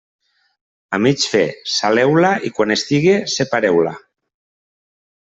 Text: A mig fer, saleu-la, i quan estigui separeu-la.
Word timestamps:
A 0.97 0.99
mig 1.05 1.25
fer, 1.33 1.43
saleu-la, 1.73 2.31
i 2.49 2.53
quan 2.61 2.77
estigui 2.77 3.13
separeu-la. 3.35 3.93